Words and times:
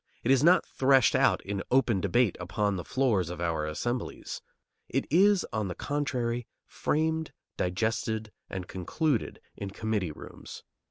It 0.23 0.31
is 0.31 0.43
not 0.43 0.65
threshed 0.65 1.13
out 1.15 1.45
in 1.45 1.61
open 1.69 2.01
debate 2.01 2.35
upon 2.39 2.75
the 2.75 2.83
floors 2.83 3.29
of 3.29 3.39
our 3.39 3.67
assemblies. 3.67 4.41
It 4.89 5.05
is, 5.11 5.45
on 5.53 5.67
the 5.67 5.75
contrary, 5.75 6.47
framed, 6.65 7.33
digested, 7.55 8.31
and 8.49 8.67
concluded 8.67 9.39
in 9.55 9.69
committee 9.69 10.11
rooms. 10.11 10.63